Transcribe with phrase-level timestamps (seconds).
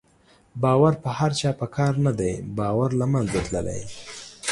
[0.63, 3.81] باور په چا په کار نه دی، باور له منځه تللی